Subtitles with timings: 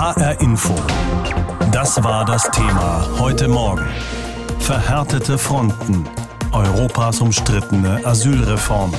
[0.00, 0.74] HR Info.
[1.72, 3.86] Das war das Thema heute Morgen.
[4.58, 6.06] Verhärtete Fronten.
[6.52, 8.94] Europas umstrittene Asylreform.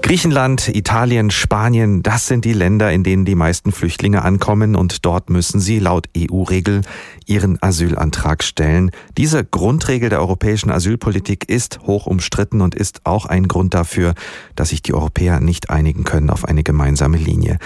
[0.00, 5.28] Griechenland, Italien, Spanien, das sind die Länder, in denen die meisten Flüchtlinge ankommen und dort
[5.28, 6.80] müssen sie laut EU-Regel
[7.26, 8.90] ihren Asylantrag stellen.
[9.18, 14.14] Diese Grundregel der europäischen Asylpolitik ist hoch umstritten und ist auch ein Grund dafür,
[14.56, 17.58] dass sich die Europäer nicht einigen können auf eine gemeinsame Linie.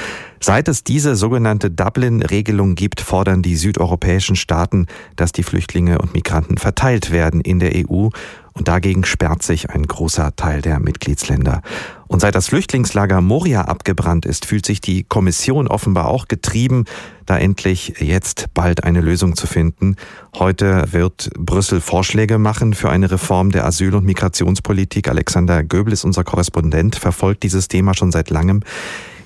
[0.45, 6.59] Seit es diese sogenannte Dublin-Regelung gibt, fordern die südeuropäischen Staaten, dass die Flüchtlinge und Migranten
[6.59, 8.09] verteilt werden in der EU
[8.53, 11.63] und dagegen sperrt sich ein großer Teil der Mitgliedsländer.
[12.09, 16.87] Und seit das Flüchtlingslager Moria abgebrannt ist, fühlt sich die Kommission offenbar auch getrieben,
[17.25, 19.95] da endlich jetzt bald eine Lösung zu finden.
[20.37, 25.09] Heute wird Brüssel Vorschläge machen für eine Reform der Asyl- und Migrationspolitik.
[25.09, 28.63] Alexander Göbel ist unser Korrespondent, verfolgt dieses Thema schon seit langem.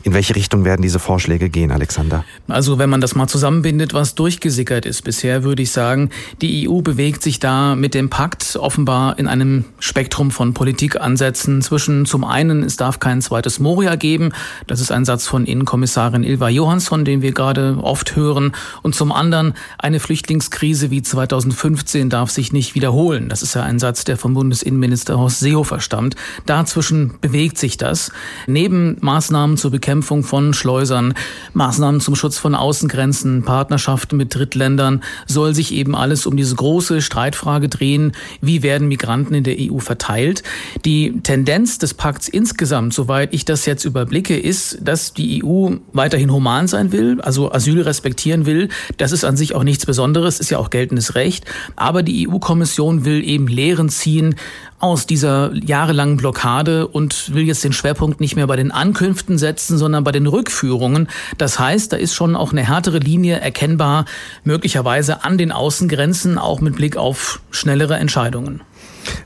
[0.07, 2.25] In welche Richtung werden diese Vorschläge gehen, Alexander?
[2.47, 6.81] Also wenn man das mal zusammenbindet, was durchgesickert ist bisher, würde ich sagen, die EU
[6.81, 12.63] bewegt sich da mit dem Pakt offenbar in einem Spektrum von Politikansätzen zwischen zum einen,
[12.63, 14.31] es darf kein zweites Moria geben,
[14.69, 19.11] das ist ein Satz von Innenkommissarin Ilva Johansson, den wir gerade oft hören, und zum
[19.11, 23.29] anderen, eine Flüchtlingskrise wie 2015 darf sich nicht wiederholen.
[23.29, 26.15] Das ist ja ein Satz, der vom Bundesinnenminister Horst Seehofer stammt.
[26.47, 28.13] Dazwischen bewegt sich das.
[28.47, 31.15] Neben Maßnahmen zur Bekämpfung Bekämpfung von Schleusern,
[31.55, 37.01] Maßnahmen zum Schutz von Außengrenzen, Partnerschaften mit Drittländern, soll sich eben alles um diese große
[37.01, 40.43] Streitfrage drehen, wie werden Migranten in der EU verteilt.
[40.85, 46.31] Die Tendenz des Pakts insgesamt, soweit ich das jetzt überblicke, ist, dass die EU weiterhin
[46.31, 48.69] human sein will, also Asyl respektieren will.
[48.99, 51.47] Das ist an sich auch nichts Besonderes, ist ja auch geltendes Recht.
[51.75, 54.35] Aber die EU-Kommission will eben Lehren ziehen
[54.79, 59.79] aus dieser jahrelangen Blockade und will jetzt den Schwerpunkt nicht mehr bei den Ankünften setzen,
[59.79, 61.09] sondern bei den Rückführungen.
[61.39, 64.05] Das heißt, da ist schon auch eine härtere Linie erkennbar,
[64.45, 68.61] möglicherweise an den Außengrenzen, auch mit Blick auf schnellere Entscheidungen.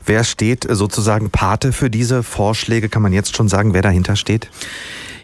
[0.05, 2.87] Wer steht sozusagen Pate für diese Vorschläge?
[2.87, 4.49] Kann man jetzt schon sagen, wer dahinter steht?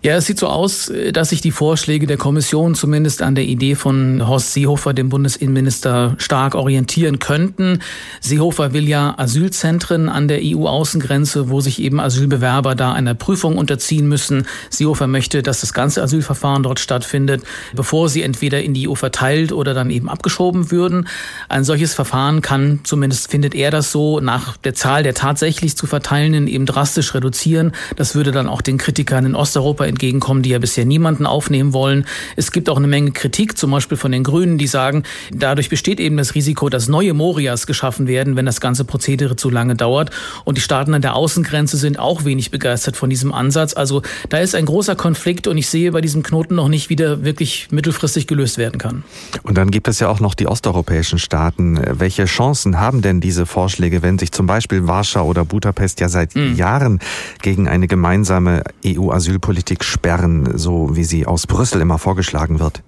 [0.04, 3.74] Ja, es sieht so aus, dass sich die Vorschläge der Kommission zumindest an der Idee
[3.74, 7.80] von Horst Seehofer, dem Bundesinnenminister, stark orientieren könnten.
[8.22, 14.08] Seehofer will ja Asylzentren an der EU-Außengrenze, wo sich eben Asylbewerber da einer Prüfung unterziehen
[14.08, 14.46] müssen.
[14.70, 17.42] Seehofer möchte, dass das ganze Asylverfahren dort stattfindet,
[17.74, 21.08] bevor sie entweder in die EU verteilt oder dann eben abgeschoben würden.
[21.50, 25.88] Ein solches Verfahren kann, zumindest findet er das so, nach der Zahl der tatsächlich zu
[25.88, 27.72] verteilenden eben drastisch reduzieren.
[27.96, 32.06] Das würde dann auch den Kritikern in Osteuropa entgegenkommen, die ja bisher niemanden aufnehmen wollen.
[32.36, 35.04] Es gibt auch eine Menge Kritik, zum Beispiel von den Grünen, die sagen,
[35.34, 39.50] dadurch besteht eben das Risiko, dass neue Morias geschaffen werden, wenn das ganze Prozedere zu
[39.50, 40.12] lange dauert.
[40.46, 43.74] Und die Staaten an der Außengrenze sind auch wenig begeistert von diesem Ansatz.
[43.74, 46.96] Also da ist ein großer Konflikt und ich sehe bei diesem Knoten noch nicht, wie
[46.96, 49.04] der wirklich mittelfristig gelöst werden kann.
[49.44, 51.80] Und dann gibt es ja auch noch die osteuropäischen Staaten.
[51.92, 56.36] Welche Chancen haben denn diese Vorschläge, wenn sich zum Beispiel Warschau oder Budapest ja seit
[56.36, 56.56] mhm.
[56.56, 57.00] Jahren
[57.42, 62.82] gegen eine gemeinsame EU-Asylpolitik Politik sperren, so wie sie aus Brüssel immer vorgeschlagen wird?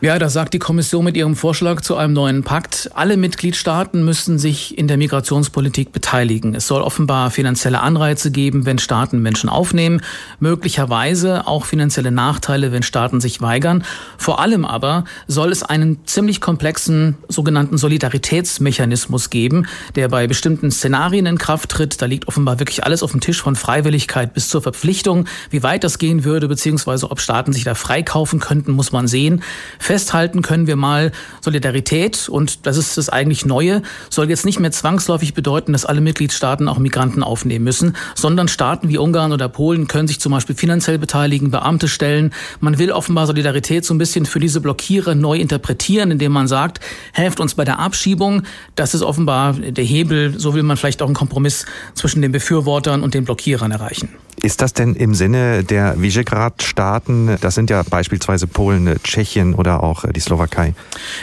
[0.00, 4.36] Ja, da sagt die Kommission mit ihrem Vorschlag zu einem neuen Pakt, alle Mitgliedstaaten müssen
[4.36, 6.56] sich in der Migrationspolitik beteiligen.
[6.56, 10.02] Es soll offenbar finanzielle Anreize geben, wenn Staaten Menschen aufnehmen,
[10.40, 13.84] möglicherweise auch finanzielle Nachteile, wenn Staaten sich weigern.
[14.18, 21.26] Vor allem aber soll es einen ziemlich komplexen sogenannten Solidaritätsmechanismus geben, der bei bestimmten Szenarien
[21.26, 22.02] in Kraft tritt.
[22.02, 25.26] Da liegt offenbar wirklich alles auf dem Tisch von Freiwilligkeit bis zur Verpflichtung.
[25.50, 29.44] Wie weit das gehen würde, beziehungsweise ob Staaten sich da freikaufen könnten, muss man sehen.
[29.78, 34.70] Festhalten können wir mal, Solidarität, und das ist das eigentlich Neue, soll jetzt nicht mehr
[34.70, 39.88] zwangsläufig bedeuten, dass alle Mitgliedstaaten auch Migranten aufnehmen müssen, sondern Staaten wie Ungarn oder Polen
[39.88, 42.32] können sich zum Beispiel finanziell beteiligen, Beamte stellen.
[42.60, 46.80] Man will offenbar Solidarität so ein bisschen für diese Blockierer neu interpretieren, indem man sagt,
[47.12, 48.42] helft uns bei der Abschiebung.
[48.74, 50.38] Das ist offenbar der Hebel.
[50.38, 54.10] So will man vielleicht auch einen Kompromiss zwischen den Befürwortern und den Blockierern erreichen.
[54.40, 60.04] Ist das denn im Sinne der Visegrad-Staaten, das sind ja beispielsweise Polen, Tschechien oder auch
[60.10, 60.74] die Slowakei?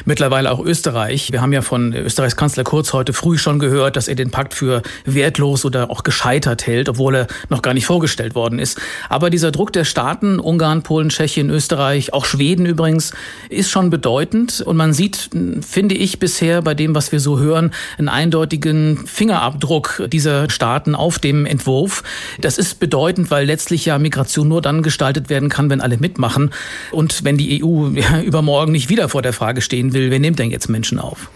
[0.06, 1.31] Mittlerweile auch Österreich.
[1.31, 4.53] Wir haben ja von Österreichs Kanzler Kurz heute früh schon gehört, dass er den Pakt
[4.53, 8.79] für wertlos oder auch gescheitert hält, obwohl er noch gar nicht vorgestellt worden ist.
[9.09, 13.11] Aber dieser Druck der Staaten, Ungarn, Polen, Tschechien, Österreich, auch Schweden übrigens,
[13.50, 14.61] ist schon bedeutend.
[14.61, 15.31] Und man sieht,
[15.67, 21.19] finde ich, bisher bei dem, was wir so hören, einen eindeutigen Fingerabdruck dieser Staaten auf
[21.19, 22.03] dem Entwurf.
[22.39, 25.97] Das ist bedeutend bedeutend, weil letztlich ja Migration nur dann gestaltet werden kann, wenn alle
[25.97, 26.51] mitmachen.
[26.91, 27.87] Und wenn die EU
[28.25, 31.29] übermorgen nicht wieder vor der Frage stehen will, wer nimmt denn jetzt Menschen auf?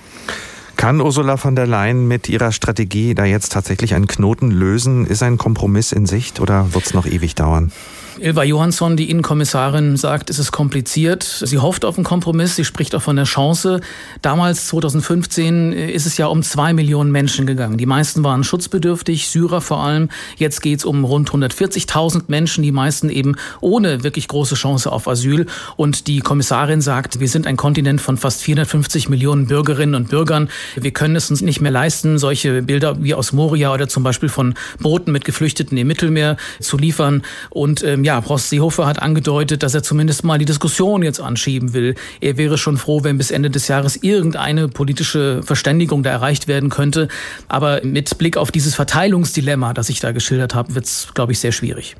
[0.76, 5.06] Kann Ursula von der Leyen mit ihrer Strategie da jetzt tatsächlich einen Knoten lösen?
[5.06, 7.72] Ist ein Kompromiss in Sicht oder wird es noch ewig dauern?
[8.20, 11.24] Ilva Johansson, die Innenkommissarin, sagt, es ist kompliziert.
[11.24, 12.56] Sie hofft auf einen Kompromiss.
[12.56, 13.82] Sie spricht auch von der Chance.
[14.22, 17.78] Damals, 2015, ist es ja um zwei Millionen Menschen gegangen.
[17.78, 20.10] Die meisten waren schutzbedürftig, Syrer vor allem.
[20.38, 25.08] Jetzt geht es um rund 140.000 Menschen, die meisten eben ohne wirklich große Chance auf
[25.08, 25.48] Asyl.
[25.76, 30.50] Und die Kommissarin sagt, wir sind ein Kontinent von fast 450 Millionen Bürgerinnen und Bürgern.
[30.76, 34.30] Wir können es uns nicht mehr leisten, solche Bilder wie aus Moria oder zum Beispiel
[34.30, 37.24] von Booten mit Geflüchteten im Mittelmeer zu liefern.
[37.50, 41.74] Und ähm, ja, Prost Seehofer hat angedeutet, dass er zumindest mal die Diskussion jetzt anschieben
[41.74, 41.96] will.
[42.22, 46.70] Er wäre schon froh, wenn bis Ende des Jahres irgendeine politische Verständigung da erreicht werden
[46.70, 47.08] könnte.
[47.48, 51.40] Aber mit Blick auf dieses Verteilungsdilemma, das ich da geschildert habe, wird es, glaube ich,
[51.40, 51.96] sehr schwierig.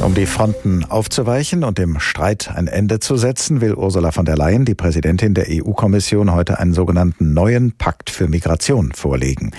[0.00, 4.36] Um die Fronten aufzuweichen und dem Streit ein Ende zu setzen, will Ursula von der
[4.36, 9.52] Leyen, die Präsidentin der EU-Kommission, heute einen sogenannten neuen Pakt für Migration vorlegen.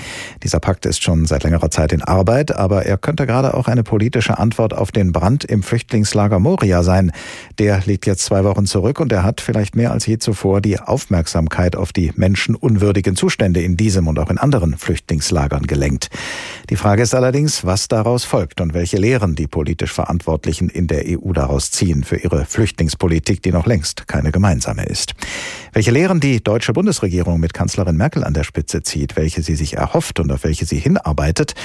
[0.44, 3.82] Dieser Pakt ist schon seit längerer Zeit in Arbeit, aber er könnte gerade auch eine
[3.82, 7.12] politische Antwort auf den Brand im Flüchtlingslager Moria sein.
[7.58, 10.80] Der liegt jetzt zwei Wochen zurück und er hat vielleicht mehr als je zuvor die
[10.80, 16.10] Aufmerksamkeit auf die menschenunwürdigen Zustände in diesem und auch in anderen Flüchtlingslagern gelenkt.
[16.70, 20.88] Die Frage ist allerdings, was daraus folgt und welche Lehren die politisch verantwortlichen Verantwortlichen in
[20.88, 25.14] der EU daraus ziehen für ihre Flüchtlingspolitik, die noch längst keine gemeinsame ist.
[25.72, 29.78] Welche Lehren die deutsche Bundesregierung mit Kanzlerin Merkel an der Spitze zieht, welche sie sich
[29.78, 31.56] erhofft und auf welche sie hinarbeitet,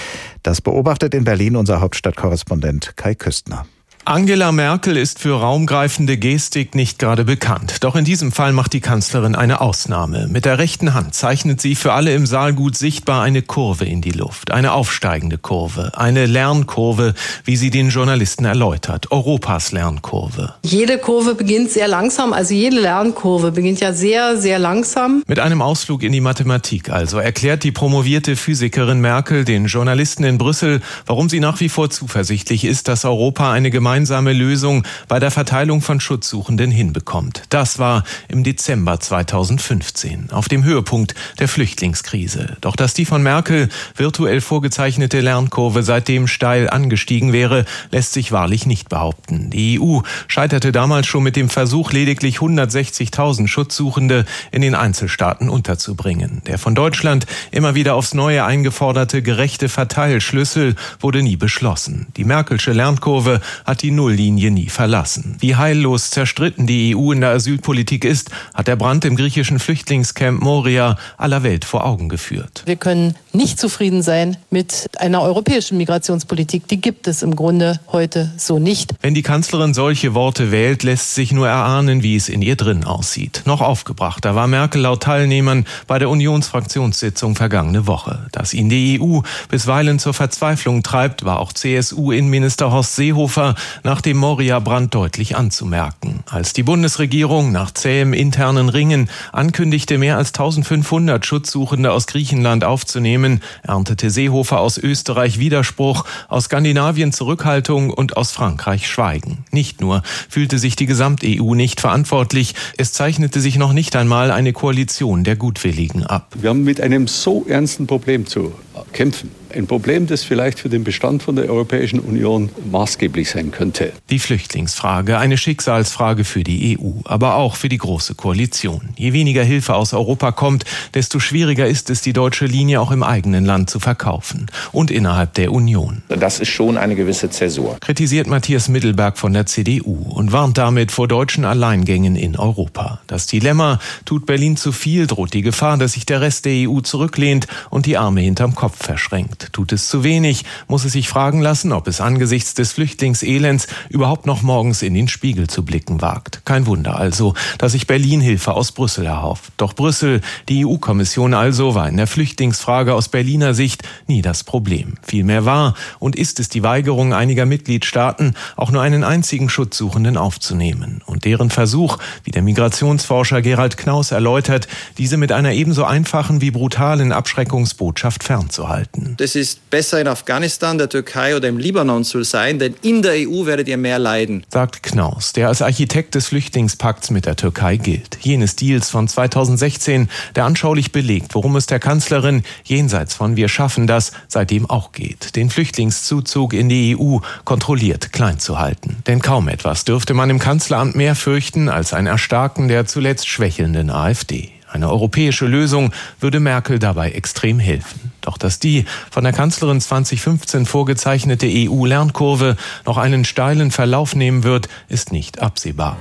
[0.45, 3.67] das beobachtet in Berlin unser Hauptstadtkorrespondent Kai Küstner.
[4.11, 7.85] Angela Merkel ist für raumgreifende Gestik nicht gerade bekannt.
[7.85, 10.27] Doch in diesem Fall macht die Kanzlerin eine Ausnahme.
[10.27, 14.01] Mit der rechten Hand zeichnet sie für alle im Saal gut sichtbar eine Kurve in
[14.01, 14.51] die Luft.
[14.51, 15.93] Eine aufsteigende Kurve.
[15.97, 17.15] Eine Lernkurve,
[17.45, 19.13] wie sie den Journalisten erläutert.
[19.13, 20.55] Europas Lernkurve.
[20.65, 22.33] Jede Kurve beginnt sehr langsam.
[22.33, 25.23] Also jede Lernkurve beginnt ja sehr, sehr langsam.
[25.29, 30.37] Mit einem Ausflug in die Mathematik also erklärt die promovierte Physikerin Merkel den Journalisten in
[30.37, 35.19] Brüssel, warum sie nach wie vor zuversichtlich ist, dass Europa eine gemeinsame gemeinsame Lösung bei
[35.19, 37.43] der Verteilung von Schutzsuchenden hinbekommt.
[37.51, 42.57] Das war im Dezember 2015, auf dem Höhepunkt der Flüchtlingskrise.
[42.63, 48.65] Doch dass die von Merkel virtuell vorgezeichnete Lernkurve seitdem steil angestiegen wäre, lässt sich wahrlich
[48.65, 49.51] nicht behaupten.
[49.51, 56.41] Die EU scheiterte damals schon mit dem Versuch, lediglich 160.000 Schutzsuchende in den Einzelstaaten unterzubringen.
[56.47, 62.07] Der von Deutschland immer wieder aufs Neue eingeforderte gerechte Verteilschlüssel wurde nie beschlossen.
[62.17, 65.37] Die Merkelsche Lernkurve hat die Nulllinie nie verlassen.
[65.41, 70.43] Wie heillos zerstritten die EU in der Asylpolitik ist, hat der Brand im griechischen Flüchtlingscamp
[70.43, 72.63] Moria aller Welt vor Augen geführt.
[72.67, 76.67] Wir können nicht zufrieden sein mit einer europäischen Migrationspolitik.
[76.69, 78.95] Die gibt es im Grunde heute so nicht.
[79.01, 82.85] Wenn die Kanzlerin solche Worte wählt, lässt sich nur erahnen, wie es in ihr drin
[82.85, 83.43] aussieht.
[83.45, 88.27] Noch aufgebrachter war Merkel laut Teilnehmern bei der Unionsfraktionssitzung vergangene Woche.
[88.33, 94.17] Dass ihn die EU bisweilen zur Verzweiflung treibt, war auch CSU-Innenminister Horst Seehofer nach dem
[94.17, 96.25] Moria-Brand deutlich anzumerken.
[96.29, 103.41] Als die Bundesregierung nach zähem internen Ringen ankündigte, mehr als 1500 Schutzsuchende aus Griechenland aufzunehmen,
[103.63, 109.45] erntete Seehofer aus Österreich Widerspruch, aus Skandinavien Zurückhaltung und aus Frankreich Schweigen.
[109.51, 114.53] Nicht nur fühlte sich die Gesamt-EU nicht verantwortlich, es zeichnete sich noch nicht einmal eine
[114.53, 116.35] Koalition der Gutwilligen ab.
[116.39, 118.55] Wir haben mit einem so ernsten Problem zu
[118.93, 119.40] kämpfen.
[119.55, 123.93] Ein Problem, das vielleicht für den Bestand von der Europäischen Union maßgeblich sein könnte.
[124.11, 128.91] Die Flüchtlingsfrage, eine Schicksalsfrage für die EU, aber auch für die Große Koalition.
[128.97, 130.65] Je weniger Hilfe aus Europa kommt,
[130.95, 135.35] desto schwieriger ist es, die deutsche Linie auch im eigenen Land zu verkaufen und innerhalb
[135.35, 136.03] der Union.
[136.09, 137.77] Das ist schon eine gewisse Zäsur.
[137.81, 143.01] Kritisiert Matthias Mittelberg von der CDU und warnt damit vor deutschen Alleingängen in Europa.
[143.07, 146.81] Das Dilemma tut Berlin zu viel, droht die Gefahr, dass sich der Rest der EU
[146.81, 149.40] zurücklehnt und die Arme hinterm Kopf verschränkt.
[149.53, 154.27] Tut es zu wenig, muss es sich fragen lassen, ob es angesichts des Flüchtlingselends überhaupt
[154.27, 156.43] noch morgens in den Spiegel zu blicken wagt.
[156.45, 159.53] Kein Wunder also, dass sich Berlin Hilfe aus Brüssel erhofft.
[159.57, 164.95] Doch Brüssel, die EU-Kommission also, war in der Flüchtlingsfrage aus Berliner Sicht nie das Problem.
[165.03, 171.03] Vielmehr war und ist es die Weigerung einiger Mitgliedstaaten, auch nur einen einzigen Schutzsuchenden aufzunehmen.
[171.07, 174.69] Und deren Versuch, wie der Migrationsforscher Gerald Knaus erläutert,
[174.99, 179.15] diese mit einer ebenso einfachen wie brutalen Abschreckungsbotschaft fernzuhalten.
[179.19, 183.13] Das ist besser in Afghanistan, der Türkei oder im Libanon zu sein, denn in der
[183.13, 184.45] EU werdet ihr mehr leiden.
[184.51, 188.19] Sagt Knaus, der als Architekt des Flüchtlingspakts mit der Türkei gilt.
[188.21, 193.87] Jenes Deals von 2016, der anschaulich belegt, worum es der Kanzlerin jenseits von Wir schaffen
[193.87, 195.37] das seitdem auch geht.
[195.37, 198.99] Den Flüchtlingszuzug in die EU kontrolliert klein zu halten.
[199.07, 203.91] Denn kaum etwas dürfte man im Kanzleramt mehr fürchten als ein Erstarken der zuletzt schwächelnden
[203.91, 204.51] AfD.
[204.73, 208.13] Eine europäische Lösung würde Merkel dabei extrem helfen.
[208.21, 214.69] Doch dass die von der Kanzlerin 2015 vorgezeichnete EU-Lernkurve noch einen steilen Verlauf nehmen wird,
[214.89, 215.97] ist nicht absehbar.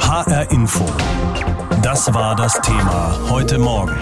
[0.00, 0.86] HR Info.
[1.82, 3.96] Das war das Thema heute Morgen.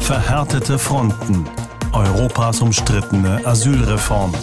[0.00, 1.46] Verhärtete Fronten.
[1.92, 4.34] Europas umstrittene Asylreform.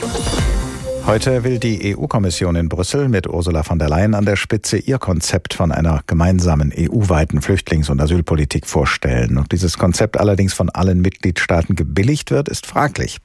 [1.07, 4.97] Heute will die EU-Kommission in Brüssel mit Ursula von der Leyen an der Spitze ihr
[4.97, 9.37] Konzept von einer gemeinsamen EU-weiten Flüchtlings- und Asylpolitik vorstellen.
[9.37, 13.19] Und dieses Konzept allerdings von allen Mitgliedstaaten gebilligt wird, ist fraglich.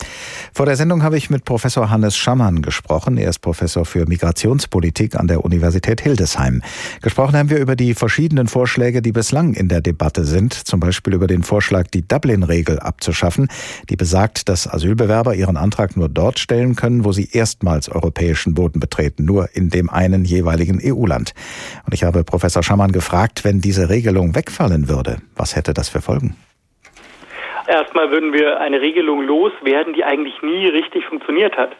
[0.52, 3.16] Vor der Sendung habe ich mit Professor Hannes Schammann gesprochen.
[3.18, 6.62] Er ist Professor für Migrationspolitik an der Universität Hildesheim.
[7.00, 10.54] Gesprochen haben wir über die verschiedenen Vorschläge, die bislang in der Debatte sind.
[10.54, 13.48] Zum Beispiel über den Vorschlag, die Dublin-Regel abzuschaffen,
[13.90, 18.54] die besagt, dass Asylbewerber ihren Antrag nur dort stellen können, wo sie erstmal erstmals europäischen
[18.54, 21.32] Boden betreten, nur in dem einen jeweiligen EU-Land.
[21.86, 26.00] Und ich habe Professor Schammann gefragt, wenn diese Regelung wegfallen würde, was hätte das für
[26.00, 26.36] Folgen?
[27.66, 31.70] Erstmal würden wir eine Regelung loswerden, die eigentlich nie richtig funktioniert hat.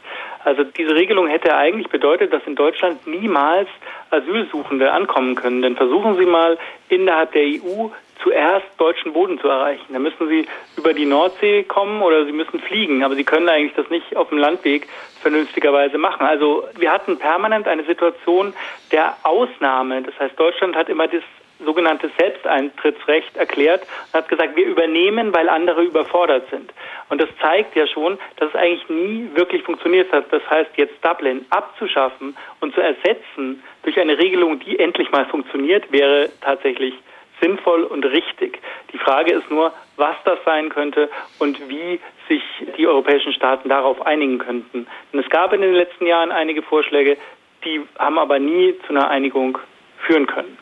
[0.45, 3.69] Also diese Regelung hätte eigentlich bedeutet, dass in Deutschland niemals
[4.11, 5.61] Asylsuchende ankommen können.
[5.63, 6.57] Denn versuchen Sie mal
[6.89, 7.89] innerhalb der EU
[8.23, 9.93] zuerst deutschen Boden zu erreichen.
[9.93, 13.75] Da müssen Sie über die Nordsee kommen oder Sie müssen fliegen, aber Sie können eigentlich
[13.75, 14.89] das nicht auf dem Landweg
[15.21, 16.27] vernünftigerweise machen.
[16.27, 18.55] Also wir hatten permanent eine Situation
[18.91, 20.03] der Ausnahme.
[20.03, 21.23] Das heißt, Deutschland hat immer das
[21.65, 26.73] sogenannte Selbsteintrittsrecht erklärt und hat gesagt, wir übernehmen, weil andere überfordert sind.
[27.09, 30.33] Und das zeigt ja schon, dass es eigentlich nie wirklich funktioniert hat.
[30.33, 35.91] Das heißt, jetzt Dublin abzuschaffen und zu ersetzen durch eine Regelung, die endlich mal funktioniert,
[35.93, 36.95] wäre tatsächlich
[37.43, 38.61] sinnvoll und richtig.
[38.93, 42.43] Die Frage ist nur, was das sein könnte und wie sich
[42.79, 44.87] die europäischen Staaten darauf einigen könnten.
[45.13, 47.19] Denn es gab in den letzten Jahren einige Vorschläge,
[47.65, 49.59] die haben aber nie zu einer Einigung
[50.07, 50.57] führen können.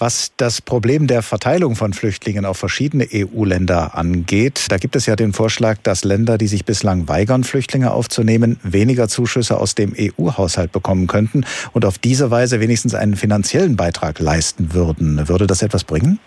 [0.00, 5.16] Was das Problem der Verteilung von Flüchtlingen auf verschiedene EU-Länder angeht, da gibt es ja
[5.16, 10.70] den Vorschlag, dass Länder, die sich bislang weigern, Flüchtlinge aufzunehmen, weniger Zuschüsse aus dem EU-Haushalt
[10.70, 15.28] bekommen könnten und auf diese Weise wenigstens einen finanziellen Beitrag leisten würden.
[15.28, 16.20] Würde das etwas bringen?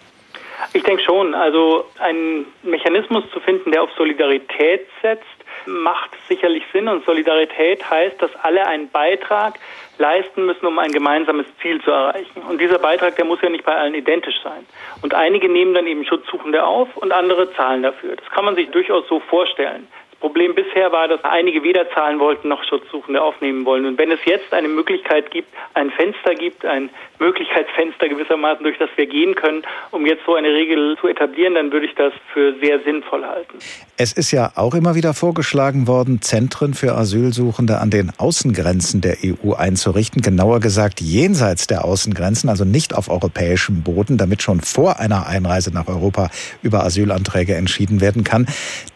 [0.73, 1.33] Ich denke schon.
[1.33, 5.23] Also einen Mechanismus zu finden, der auf Solidarität setzt,
[5.65, 6.87] macht sicherlich Sinn.
[6.87, 9.59] Und Solidarität heißt, dass alle einen Beitrag
[9.97, 12.41] leisten müssen, um ein gemeinsames Ziel zu erreichen.
[12.49, 14.65] Und dieser Beitrag, der muss ja nicht bei allen identisch sein.
[15.01, 18.15] Und einige nehmen dann eben Schutzsuchende auf und andere zahlen dafür.
[18.15, 19.87] Das kann man sich durchaus so vorstellen.
[20.21, 23.85] Problem bisher war, dass einige weder zahlen wollten noch Schutzsuchende aufnehmen wollen.
[23.85, 28.89] Und wenn es jetzt eine Möglichkeit gibt, ein Fenster gibt, ein Möglichkeitsfenster gewissermaßen, durch das
[28.95, 32.55] wir gehen können, um jetzt so eine Regel zu etablieren, dann würde ich das für
[32.61, 33.57] sehr sinnvoll halten.
[33.97, 39.17] Es ist ja auch immer wieder vorgeschlagen worden, Zentren für Asylsuchende an den Außengrenzen der
[39.23, 44.99] EU einzurichten, genauer gesagt jenseits der Außengrenzen, also nicht auf europäischem Boden, damit schon vor
[44.99, 46.29] einer Einreise nach Europa
[46.61, 48.47] über Asylanträge entschieden werden kann.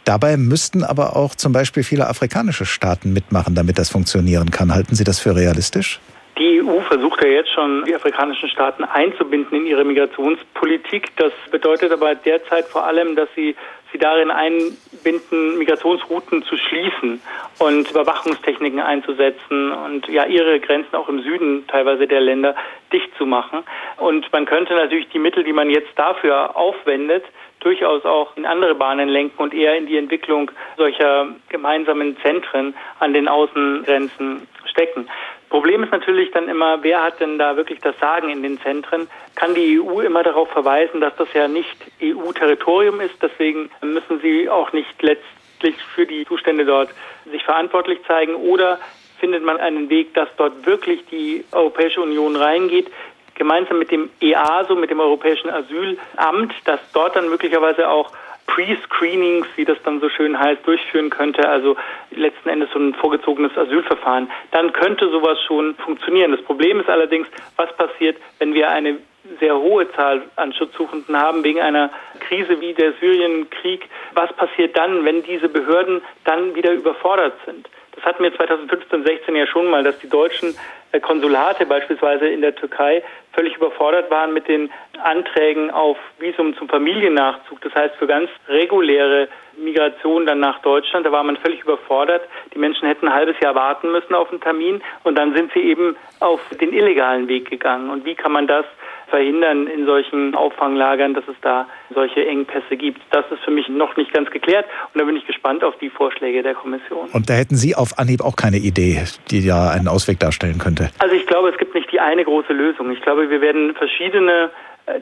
[0.06, 4.74] Dabei müssten aber auch zum Beispiel viele afrikanische Staaten mitmachen, damit das funktionieren kann.
[4.74, 6.00] Halten Sie das für realistisch?
[6.38, 11.16] Die EU versucht ja jetzt schon, die afrikanischen Staaten einzubinden in ihre Migrationspolitik.
[11.16, 13.56] Das bedeutet aber derzeit vor allem, dass sie
[13.96, 17.22] sie darin einbinden, Migrationsrouten zu schließen
[17.60, 22.56] und Überwachungstechniken einzusetzen und ja ihre Grenzen auch im Süden teilweise der Länder
[22.92, 23.64] dicht zu machen.
[23.98, 27.24] Und man könnte natürlich die Mittel, die man jetzt dafür aufwendet,
[27.66, 33.14] durchaus auch in andere Bahnen lenken und eher in die Entwicklung solcher gemeinsamen Zentren an
[33.14, 35.08] den Außengrenzen stecken.
[35.50, 39.08] Problem ist natürlich dann immer, wer hat denn da wirklich das Sagen in den Zentren?
[39.34, 43.16] Kann die EU immer darauf verweisen, dass das ja nicht EU-Territorium ist?
[43.22, 46.90] Deswegen müssen sie auch nicht letztlich für die Zustände dort
[47.32, 48.80] sich verantwortlich zeigen oder
[49.20, 52.92] findet man einen Weg, dass dort wirklich die Europäische Union reingeht,
[53.36, 58.12] gemeinsam mit dem EASO, mit dem Europäischen Asylamt, das dort dann möglicherweise auch
[58.48, 61.76] Pre-Screenings, wie das dann so schön heißt, durchführen könnte, also
[62.12, 66.32] letzten Endes so ein vorgezogenes Asylverfahren, dann könnte sowas schon funktionieren.
[66.32, 67.28] Das Problem ist allerdings,
[67.58, 69.00] was passiert, wenn wir eine
[69.40, 71.90] sehr hohe Zahl an Schutzsuchenden haben wegen einer
[72.20, 73.90] Krise wie der Syrienkrieg.
[74.14, 77.68] Was passiert dann, wenn diese Behörden dann wieder überfordert sind?
[77.96, 80.56] Das hatten wir 2015, 16 ja schon mal, dass die deutschen
[80.92, 84.70] äh, Konsulate beispielsweise in der Türkei völlig überfordert waren mit den
[85.04, 87.62] Anträgen auf Visum zum Familiennachzug.
[87.62, 92.22] Das heißt, für ganz reguläre Migration dann nach Deutschland, da war man völlig überfordert.
[92.54, 95.62] Die Menschen hätten ein halbes Jahr warten müssen auf einen Termin und dann sind sie
[95.62, 97.90] eben auf den illegalen Weg gegangen.
[97.90, 98.66] Und wie kann man das
[99.10, 103.02] verhindern in solchen Auffanglagern, dass es da solche Engpässe gibt.
[103.12, 105.90] Das ist für mich noch nicht ganz geklärt und da bin ich gespannt auf die
[105.90, 107.10] Vorschläge der Kommission.
[107.14, 110.90] Und da hätten Sie auf Anhieb auch keine Idee, die ja einen Ausweg darstellen könnte?
[111.00, 112.92] Also ich glaube, es gibt nicht die eine große Lösung.
[112.92, 114.50] Ich glaube, wir werden verschiedene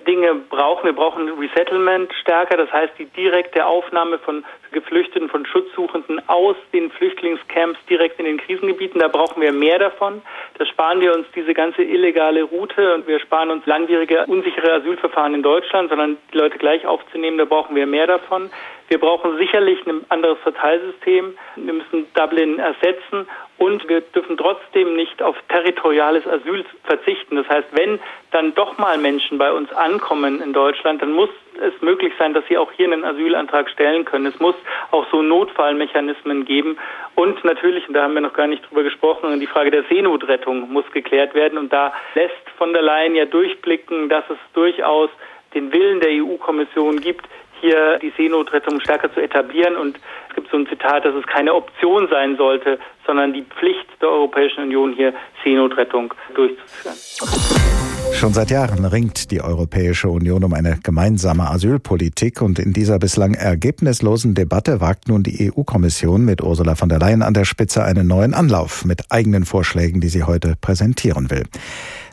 [0.08, 0.86] Dinge brauchen.
[0.86, 6.90] Wir brauchen Resettlement stärker, das heißt die direkte Aufnahme von Geflüchteten, von Schutzsuchenden aus den
[6.92, 9.02] Flüchtlingscamps direkt in den Krisengebieten.
[9.02, 10.22] Da brauchen wir mehr davon.
[10.58, 15.34] Da sparen wir uns diese ganze illegale Route und wir sparen uns langwierige, unsichere Asylverfahren
[15.34, 18.50] in Deutschland, sondern die Leute gleich aufzunehmen, da brauchen wir mehr davon.
[18.90, 21.36] Wir brauchen sicherlich ein anderes Verteilsystem.
[21.56, 27.38] Wir müssen Dublin ersetzen und wir dürfen trotzdem nicht auf territoriales Asyl verzichten.
[27.38, 28.00] Das heißt, wenn
[28.32, 31.30] dann doch mal Menschen bei uns ankommen in Deutschland, dann muss
[31.62, 34.26] es möglich sein, dass sie auch hier einen Asylantrag stellen können.
[34.26, 34.56] Es muss
[34.92, 36.78] auch so Notfallmechanismen geben.
[37.16, 40.72] Und natürlich, und da haben wir noch gar nicht drüber gesprochen, die Frage der Seenotrettung
[40.72, 41.58] muss geklärt werden.
[41.58, 45.10] Und da lässt von der Leyen ja durchblicken, dass es durchaus
[45.54, 47.26] den Willen der EU-Kommission gibt,
[47.64, 49.78] hier die Seenotrettung stärker zu etablieren.
[49.78, 49.98] Und
[50.30, 52.78] es gibt so ein Zitat, dass es keine Option sein sollte,
[53.08, 56.96] sondern die Pflicht der Europäischen Union, hier Seenotrettung durchzuführen.
[58.12, 63.34] Schon seit Jahren ringt die Europäische Union um eine gemeinsame Asylpolitik und in dieser bislang
[63.34, 68.08] ergebnislosen Debatte wagt nun die EU-Kommission mit Ursula von der Leyen an der Spitze einen
[68.08, 71.44] neuen Anlauf mit eigenen Vorschlägen, die sie heute präsentieren will.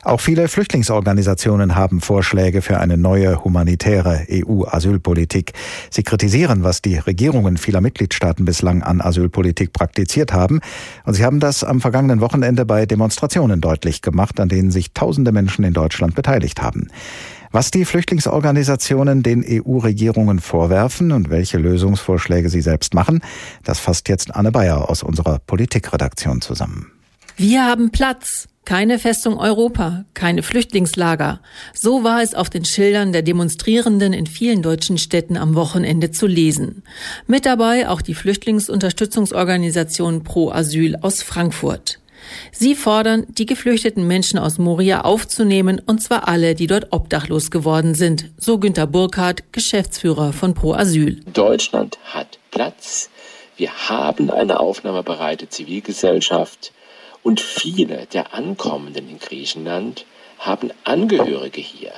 [0.03, 5.53] Auch viele Flüchtlingsorganisationen haben Vorschläge für eine neue humanitäre EU-Asylpolitik.
[5.91, 10.59] Sie kritisieren, was die Regierungen vieler Mitgliedstaaten bislang an Asylpolitik praktiziert haben.
[11.05, 15.31] Und sie haben das am vergangenen Wochenende bei Demonstrationen deutlich gemacht, an denen sich tausende
[15.31, 16.87] Menschen in Deutschland beteiligt haben.
[17.51, 23.21] Was die Flüchtlingsorganisationen den EU-Regierungen vorwerfen und welche Lösungsvorschläge sie selbst machen,
[23.63, 26.87] das fasst jetzt Anne Bayer aus unserer Politikredaktion zusammen.
[27.37, 28.47] Wir haben Platz.
[28.65, 31.39] Keine Festung Europa, keine Flüchtlingslager.
[31.73, 36.27] So war es auf den Schildern der Demonstrierenden in vielen deutschen Städten am Wochenende zu
[36.27, 36.83] lesen.
[37.25, 41.97] Mit dabei auch die Flüchtlingsunterstützungsorganisation Pro Asyl aus Frankfurt.
[42.51, 47.95] Sie fordern, die geflüchteten Menschen aus Moria aufzunehmen, und zwar alle, die dort obdachlos geworden
[47.95, 51.21] sind, so Günter Burkhardt, Geschäftsführer von Pro Asyl.
[51.33, 53.09] Deutschland hat Platz.
[53.57, 56.73] Wir haben eine aufnahmebereite Zivilgesellschaft.
[57.23, 60.05] Und viele der Ankommenden in Griechenland
[60.39, 61.91] haben Angehörige hier.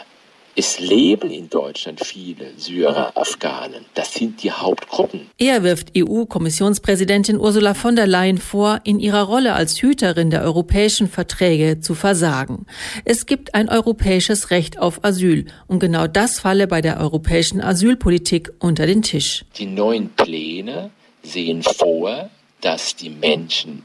[0.55, 3.85] Es leben in Deutschland viele Syrer, Afghanen.
[3.95, 5.21] Das sind die Hauptgruppen.
[5.39, 11.09] Er wirft EU-Kommissionspräsidentin Ursula von der Leyen vor, in ihrer Rolle als Hüterin der europäischen
[11.09, 12.67] Verträge zu versagen.
[13.03, 18.51] Es gibt ein europäisches Recht auf Asyl und genau das falle bei der europäischen Asylpolitik
[18.59, 19.45] unter den Tisch.
[19.57, 20.91] Die neuen Pläne
[21.23, 22.29] sehen vor,
[22.61, 23.83] dass die Menschen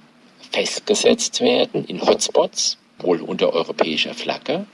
[0.53, 4.67] festgesetzt werden in Hotspots, wohl unter europäischer Flagge.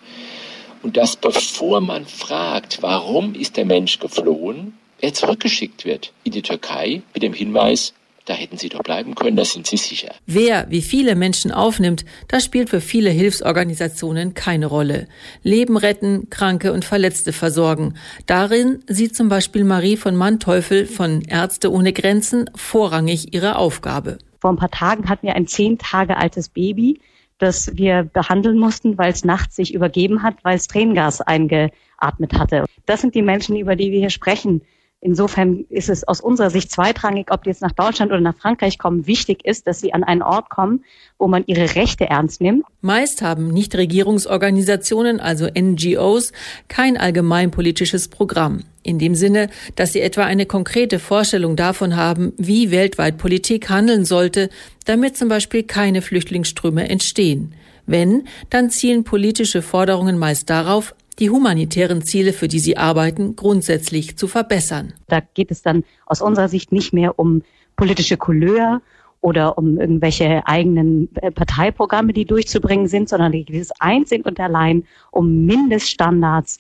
[0.83, 6.43] Und dass bevor man fragt, warum ist der Mensch geflohen, er zurückgeschickt wird in die
[6.43, 7.95] Türkei mit dem Hinweis,
[8.27, 10.15] da hätten Sie doch bleiben können, da sind Sie sicher.
[10.27, 15.09] Wer wie viele Menschen aufnimmt, das spielt für viele Hilfsorganisationen keine Rolle.
[15.43, 17.95] Leben retten, Kranke und Verletzte versorgen.
[18.25, 24.19] Darin sieht zum Beispiel Marie von Manteuffel von Ärzte ohne Grenzen vorrangig ihre Aufgabe.
[24.45, 27.01] Vor ein paar Tagen hatten wir ein zehn Tage altes Baby,
[27.39, 32.67] das wir behandeln mussten, weil es nachts sich übergeben hat, weil es Tränengas eingeatmet hatte.
[32.85, 34.61] Das sind die Menschen, über die wir hier sprechen.
[35.05, 38.79] Insofern ist es aus unserer Sicht zweitrangig, ob die jetzt nach Deutschland oder nach Frankreich
[38.79, 39.07] kommen.
[39.07, 40.83] Wichtig ist, dass sie an einen Ort kommen,
[41.19, 42.65] wo man ihre Rechte ernst nimmt.
[42.81, 46.33] Meist haben Nichtregierungsorganisationen, also NGOs,
[46.69, 48.63] kein allgemeinpolitisches Programm.
[48.83, 54.07] In dem Sinne, dass sie etwa eine konkrete Vorstellung davon haben, wie weltweit Politik handeln
[54.07, 54.49] sollte,
[54.87, 57.53] damit zum Beispiel keine Flüchtlingsströme entstehen.
[57.85, 64.17] Wenn, dann zielen politische Forderungen meist darauf, die humanitären Ziele, für die sie arbeiten, grundsätzlich
[64.17, 64.95] zu verbessern.
[65.09, 67.43] Da geht es dann aus unserer Sicht nicht mehr um
[67.77, 68.83] politische Couleur
[69.21, 74.39] oder um irgendwelche eigenen äh, Parteiprogramme, die durchzubringen sind, sondern da geht es einzig und
[74.39, 76.59] allein um Mindeststandards,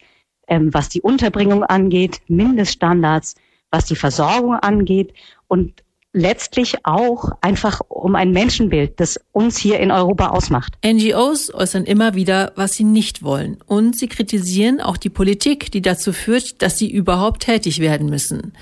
[0.48, 3.34] ähm, was die Unterbringung angeht, Mindeststandards,
[3.70, 5.12] was die Versorgung angeht
[5.46, 5.83] und
[6.14, 10.78] letztlich auch einfach um ein Menschenbild, das uns hier in Europa ausmacht.
[10.86, 13.58] NGOs äußern immer wieder, was sie nicht wollen.
[13.66, 18.52] Und sie kritisieren auch die Politik, die dazu führt, dass sie überhaupt tätig werden müssen,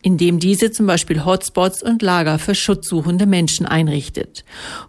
[0.00, 4.44] indem diese zum Beispiel Hotspots und Lager für schutzsuchende Menschen einrichtet.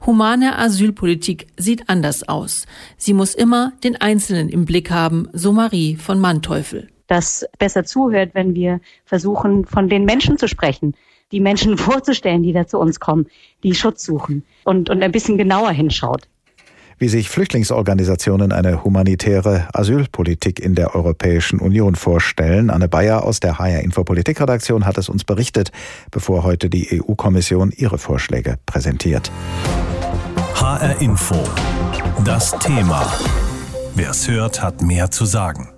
[0.05, 2.65] Humane Asylpolitik sieht anders aus.
[2.97, 6.87] Sie muss immer den Einzelnen im Blick haben, so Marie von Manteuffel.
[7.07, 10.95] Das besser zuhört, wenn wir versuchen, von den Menschen zu sprechen
[11.33, 13.27] die Menschen vorzustellen, die da zu uns kommen,
[13.63, 16.29] die Schutz suchen und, und ein bisschen genauer hinschaut.
[16.99, 22.69] Wie sich Flüchtlingsorganisationen eine humanitäre Asylpolitik in der Europäischen Union vorstellen.
[22.69, 25.71] Anne Bayer aus der HR Infopolitik Redaktion hat es uns berichtet,
[26.11, 29.31] bevor heute die EU-Kommission ihre Vorschläge präsentiert.
[30.55, 31.35] HR Info.
[32.23, 33.11] Das Thema.
[33.95, 35.72] Wer es hört, hat mehr zu sagen.